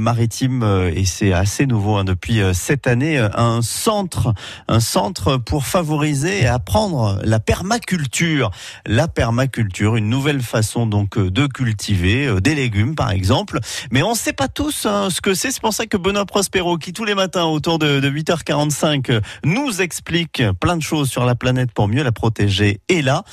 maritime 0.00 0.62
euh, 0.62 0.92
et 0.94 1.04
c'est 1.04 1.32
assez 1.32 1.66
nouveau 1.66 1.96
hein, 1.96 2.04
depuis 2.04 2.40
euh, 2.40 2.52
cette 2.52 2.86
année 2.86 3.18
euh, 3.18 3.28
un 3.34 3.62
centre 3.62 4.32
un 4.68 4.78
centre 4.78 5.38
pour 5.38 5.66
favoriser 5.66 6.42
et 6.42 6.46
apprendre 6.46 7.18
la 7.24 7.40
permaculture. 7.40 8.52
La 8.86 9.08
permaculture 9.08 9.96
une 9.96 10.08
nouvelle 10.08 10.40
façon 10.40 10.86
donc 10.86 11.18
de 11.18 11.46
cultiver 11.48 12.40
des 12.40 12.54
légumes 12.54 12.94
par 12.94 13.10
exemple. 13.10 13.58
Mais 13.90 14.04
on 14.04 14.12
ne 14.12 14.16
sait 14.16 14.32
pas 14.32 14.46
tous 14.46 14.86
hein, 14.86 15.08
ce 15.10 15.20
que 15.20 15.34
c'est. 15.34 15.50
C'est 15.50 15.60
pour 15.60 15.74
ça 15.74 15.86
que 15.86 15.96
Benoît 15.96 16.26
Prospero 16.26 16.78
qui 16.78 16.92
tous 16.92 17.04
les 17.04 17.16
matins 17.16 17.46
autour 17.46 17.80
de, 17.80 18.00
8h45 18.00 19.20
nous 19.44 19.82
explique 19.82 20.44
plein 20.60 20.76
de 20.76 20.82
choses 20.82 21.10
sur 21.10 21.24
la 21.24 21.34
planète 21.34 21.72
pour 21.72 21.88
mieux 21.88 22.04
la 22.04 22.12
protéger 22.12 22.80
et 22.88 23.02
là. 23.02 23.24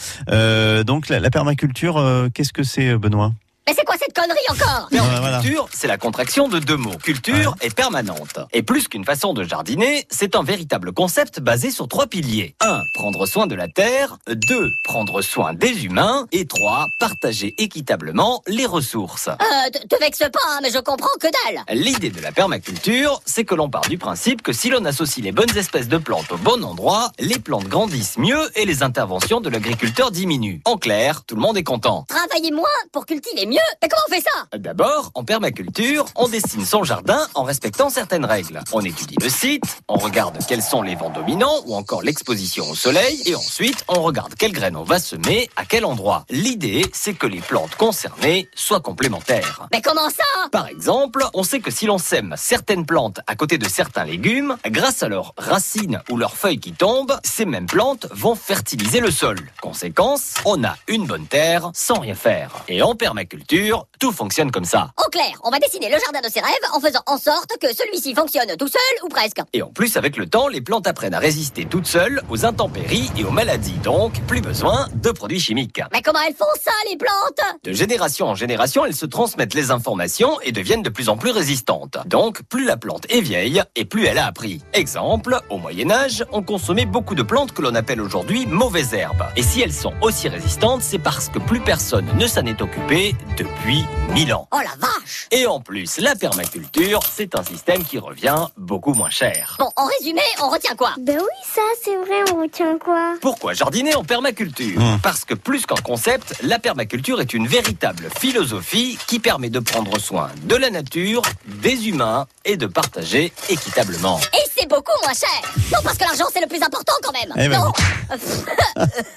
Donc 0.84 1.10
la 1.10 1.30
permaculture 1.30 2.04
qu'est-ce 2.34 2.54
que 2.54 2.64
c'est 2.64 2.98
Benoît 2.98 3.34
mais 3.68 3.74
c'est 3.76 3.84
quoi 3.84 3.96
cette 3.98 4.05
connerie 4.16 4.40
encore 4.50 4.88
Permaculture, 4.90 5.68
c'est 5.74 5.88
la 5.88 5.98
contraction 5.98 6.48
de 6.48 6.60
deux 6.60 6.78
mots. 6.78 6.98
Culture 7.04 7.56
et 7.62 7.70
permanente. 7.70 8.40
Et 8.54 8.64
plus 8.64 8.88
qu'une 8.88 9.04
façon 9.04 9.34
de 9.34 9.44
jardiner, 9.44 10.08
c'est 10.10 10.36
un 10.36 10.44
véritable 10.44 10.94
concept 10.94 11.40
basé 11.42 11.70
sur 11.70 11.88
trois 11.88 12.08
piliers. 12.08 12.56
1. 12.62 12.82
Prendre 12.94 13.26
soin 13.26 13.46
de 13.46 13.56
la 13.56 13.68
terre. 13.68 14.18
2. 14.28 14.70
Prendre 14.86 15.22
soin 15.22 15.54
des 15.54 15.86
humains. 15.86 16.28
Et 16.32 16.46
3. 16.46 16.88
Partager 17.00 17.54
équitablement 17.58 18.42
les 18.48 18.66
ressources. 18.66 19.28
Euh, 19.28 19.80
te 19.90 20.00
vexe 20.00 20.20
pas, 20.20 20.40
hein, 20.50 20.60
mais 20.64 20.70
je 20.72 20.80
comprends 20.80 21.10
que 21.20 21.28
dalle. 21.28 21.64
L'idée 21.78 22.10
de 22.10 22.22
la 22.22 22.32
permaculture, 22.32 23.22
c'est 23.26 23.44
que 23.44 23.56
l'on 23.56 23.70
part 23.70 23.88
du 23.90 23.98
principe 23.98 24.42
que 24.42 24.54
si 24.54 24.70
l'on 24.70 24.86
associe 24.86 25.24
les 25.24 25.34
bonnes 25.34 25.56
espèces 25.58 25.90
de 25.90 25.98
plantes 25.98 26.32
au 26.32 26.38
bon 26.38 26.64
endroit, 26.64 27.12
les 27.20 27.40
plantes 27.40 27.68
grandissent 27.68 28.18
mieux 28.18 28.50
et 28.56 28.66
les 28.66 28.82
interventions 28.82 29.42
de 29.42 29.50
l'agriculteur 29.50 30.12
diminuent. 30.12 30.62
En 30.66 30.78
clair, 30.78 31.24
tout 31.26 31.36
le 31.36 31.42
monde 31.42 31.58
est 31.58 31.64
content. 31.64 32.06
Travailler 32.36 32.52
moins 32.54 32.68
pour 32.92 33.06
cultiver 33.06 33.46
mieux 33.46 33.56
mais 33.82 33.88
comment 33.88 34.02
on 34.10 34.14
fait 34.14 34.22
ça? 34.22 34.58
D'abord, 34.58 35.12
en 35.14 35.24
permaculture, 35.24 36.04
on 36.16 36.28
dessine 36.28 36.66
son 36.66 36.84
jardin 36.84 37.26
en 37.34 37.44
respectant 37.44 37.90
certaines 37.90 38.26
règles. 38.26 38.60
On 38.74 38.82
étudie 38.82 39.16
le 39.22 39.30
site, 39.30 39.64
on 39.88 39.98
regarde 39.98 40.38
quels 40.46 40.62
sont 40.62 40.82
les 40.82 40.96
vents 40.96 41.12
dominants 41.12 41.62
ou 41.66 41.76
encore 41.76 42.02
l'exposition 42.02 42.70
au 42.70 42.76
soleil, 42.76 43.22
et 43.26 43.36
ensuite 43.36 43.86
on 43.88 44.02
regarde 44.02 44.36
quelles 44.36 44.52
graines 44.52 44.76
on 44.76 44.84
va 44.84 45.00
semer, 45.00 45.50
à 45.56 45.64
quel 45.64 45.86
endroit. 45.86 46.26
L'idée, 46.30 46.86
c'est 46.92 47.14
que 47.14 47.26
les 47.26 47.40
plantes 47.40 47.76
concernées 47.76 48.50
soient 48.54 48.82
complémentaires. 48.82 49.68
Mais 49.72 49.82
comment 49.82 50.10
ça? 50.10 50.50
Par 50.52 50.68
exemple, 50.68 51.24
on 51.34 51.44
sait 51.44 51.62
que 51.62 51.72
si 51.72 51.86
l'on 51.86 52.00
sème 52.00 52.36
certaines 52.38 52.86
plantes 52.86 53.22
à 53.28 53.36
côté 53.36 53.58
de 53.58 53.70
certains 53.70 54.04
légumes, 54.04 54.58
grâce 54.66 55.04
à 55.04 55.08
leurs 55.08 55.34
racines 55.38 56.02
ou 56.10 56.18
leurs 56.18 56.36
feuilles 56.36 56.60
qui 56.60 56.74
tombent, 56.74 57.18
ces 57.24 57.46
mêmes 57.46 57.68
plantes 57.68 58.08
vont 58.12 58.36
fertiliser 58.36 59.00
le 59.00 59.12
sol. 59.12 59.40
Conséquence, 59.62 60.34
on 60.44 60.66
a 60.66 60.76
une 60.88 61.06
bonne 61.06 61.28
terre 61.28 61.72
sans 61.74 62.00
rien 62.00 62.16
faire. 62.16 62.25
Et 62.68 62.82
en 62.82 62.96
permaculture, 62.96 63.86
tout 64.00 64.12
fonctionne 64.12 64.50
comme 64.50 64.66
ça. 64.66 64.92
Au 65.06 65.10
clair, 65.12 65.40
on 65.44 65.52
va 65.52 65.60
dessiner 65.60 65.90
le 65.90 65.98
jardin 66.00 66.28
de 66.28 66.32
ses 66.32 66.40
rêves 66.40 66.54
en 66.74 66.80
faisant 66.80 67.02
en 67.06 67.18
sorte 67.20 67.52
que 67.62 67.68
celui-ci 67.68 68.16
fonctionne 68.16 68.56
tout 68.58 68.68
seul 68.68 68.82
ou 69.04 69.10
presque. 69.10 69.42
Et 69.54 69.62
en 69.62 69.68
plus, 69.68 69.96
avec 69.96 70.18
le 70.18 70.28
temps, 70.28 70.48
les 70.48 70.62
plantes 70.62 70.88
apprennent 70.88 71.14
à 71.14 71.20
résister 71.20 71.66
toutes 71.66 71.86
seules 71.86 72.24
aux 72.30 72.44
intempéries 72.44 73.12
et 73.16 73.24
aux 73.24 73.30
maladies. 73.30 73.78
Donc, 73.84 74.20
plus 74.22 74.42
besoin 74.42 74.88
de 74.96 75.12
produits 75.12 75.40
chimiques. 75.40 75.82
Mais 75.94 76.02
comment 76.02 76.20
elles 76.28 76.34
font 76.34 76.46
ça, 76.64 76.72
les 76.90 76.98
plantes? 76.98 77.60
De 77.64 77.74
génération 77.74 78.28
en 78.28 78.36
génération, 78.36 78.86
elles 78.86 78.96
se 78.96 79.06
transmettent 79.06 79.54
les 79.54 79.70
informations 79.70 80.40
et 80.42 80.52
deviennent 80.52 80.84
de 80.84 80.90
plus 80.90 81.10
en 81.10 81.18
plus 81.18 81.32
résistantes. 81.32 82.00
Donc, 82.08 82.42
plus 82.50 82.66
la 82.66 82.78
plante 82.78 83.06
est 83.10 83.22
vieille 83.22 83.62
et 83.76 83.86
plus 83.86 84.06
elle 84.08 84.18
a 84.18 84.26
appris. 84.26 84.62
Exemple, 84.74 85.40
au 85.52 85.58
Moyen 85.58 85.92
Âge, 85.92 86.26
on 86.32 86.42
consommait 86.42 86.88
beaucoup 86.88 87.14
de 87.14 87.24
plantes 87.24 87.52
que 87.52 87.62
l'on 87.62 87.76
appelle 87.76 88.02
aujourd'hui 88.02 88.48
mauvaises 88.48 88.96
herbes. 88.96 89.26
Et 89.36 89.44
si 89.44 89.62
elles 89.62 89.74
sont 89.74 89.94
aussi 90.02 90.28
résistantes, 90.28 90.82
c'est 90.82 90.98
parce 90.98 91.30
que 91.30 91.38
plus 91.38 91.60
personne 91.60 92.06
ne 92.18 92.28
s'en 92.28 92.46
est 92.46 92.62
occupé 92.62 93.14
depuis 93.38 93.86
1000 94.14 94.34
ans. 94.34 94.48
Oh 94.54 94.58
la 94.58 94.76
vache 94.80 95.28
Et 95.32 95.46
en 95.46 95.60
plus, 95.60 95.98
la 96.00 96.16
permaculture, 96.16 97.02
c'est 97.12 97.36
un 97.38 97.44
système 97.44 97.84
qui 97.84 97.98
revient 98.00 98.48
beaucoup 98.58 98.94
moins 98.94 99.10
cher. 99.10 99.58
Bon, 99.60 99.70
en 99.76 99.86
résumé, 99.86 100.22
on 100.42 100.50
retient 100.50 100.76
quoi? 100.76 100.94
Ben 100.98 101.18
oui, 101.18 101.38
ça, 101.44 101.62
c'est 101.84 101.96
vrai, 101.98 102.24
on 102.34 102.42
retient 102.42 102.78
quoi? 102.78 103.16
Pourquoi 103.20 103.54
jardiner 103.54 103.96
en 103.96 104.04
permaculture? 104.04 104.80
Mmh. 104.80 105.00
Parce 105.04 105.26
que 105.26 105.34
plus 105.34 105.66
qu'un 105.66 105.76
concept, 105.76 106.36
la 106.42 106.58
permaculture 106.60 107.20
est 107.20 107.34
une 107.34 107.48
véritable 107.48 108.10
philosophie 108.18 108.98
qui 109.08 109.20
permet 109.20 109.50
de 109.50 109.60
prendre 109.60 110.00
soin 110.00 110.30
de 110.44 110.56
la 110.56 110.70
nature, 110.70 111.22
des 111.46 111.90
humains 111.90 112.28
et 112.46 112.56
de 112.56 112.68
partager 112.68 113.34
équitablement. 113.50 114.20
Et 114.34 114.45
c'est 114.66 114.76
beaucoup 114.76 114.92
moins 115.04 115.14
cher. 115.14 115.42
Non, 115.72 115.80
parce 115.84 115.98
que 115.98 116.04
l'argent, 116.04 116.26
c'est 116.32 116.42
le 116.42 116.48
plus 116.48 116.62
important 116.62 116.94
quand 117.04 117.12
même. 117.12 117.32
Eh 117.38 117.48
ben 117.50 117.60
Non. 117.60 117.72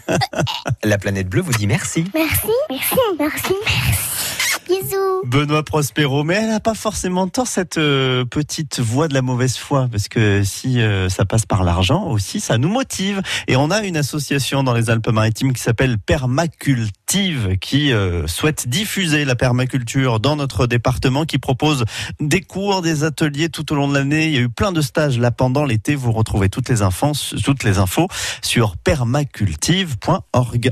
La 0.84 0.98
planète 0.98 1.28
bleue 1.28 1.42
vous 1.42 1.52
dit 1.52 1.66
merci. 1.66 2.04
Merci, 2.14 2.48
merci, 2.70 2.94
merci, 3.18 3.54
merci. 3.64 4.17
Benoît 5.28 5.62
Prospero, 5.62 6.24
mais 6.24 6.36
elle 6.36 6.48
n'a 6.48 6.58
pas 6.58 6.72
forcément 6.72 7.28
tort 7.28 7.46
cette 7.46 7.76
euh, 7.76 8.24
petite 8.24 8.80
voix 8.80 9.08
de 9.08 9.14
la 9.14 9.20
mauvaise 9.20 9.58
foi, 9.58 9.86
parce 9.90 10.08
que 10.08 10.42
si 10.42 10.80
euh, 10.80 11.10
ça 11.10 11.26
passe 11.26 11.44
par 11.44 11.64
l'argent 11.64 12.06
aussi, 12.06 12.40
ça 12.40 12.56
nous 12.56 12.70
motive. 12.70 13.20
Et 13.46 13.54
on 13.54 13.70
a 13.70 13.84
une 13.84 13.98
association 13.98 14.62
dans 14.62 14.72
les 14.72 14.88
Alpes-Maritimes 14.88 15.52
qui 15.52 15.60
s'appelle 15.60 15.98
Permacultive, 15.98 17.58
qui 17.60 17.92
euh, 17.92 18.26
souhaite 18.26 18.70
diffuser 18.70 19.26
la 19.26 19.34
permaculture 19.36 20.18
dans 20.18 20.34
notre 20.34 20.66
département, 20.66 21.26
qui 21.26 21.36
propose 21.36 21.84
des 22.20 22.40
cours, 22.40 22.80
des 22.80 23.04
ateliers 23.04 23.50
tout 23.50 23.70
au 23.70 23.76
long 23.76 23.86
de 23.86 23.92
l'année. 23.92 24.28
Il 24.28 24.32
y 24.32 24.38
a 24.38 24.40
eu 24.40 24.48
plein 24.48 24.72
de 24.72 24.80
stages 24.80 25.18
là 25.18 25.30
pendant 25.30 25.66
l'été. 25.66 25.94
Vous 25.94 26.12
retrouvez 26.12 26.48
toutes 26.48 26.70
les 26.70 26.80
infos 26.80 28.08
sur 28.40 28.78
permacultive.org. 28.78 30.70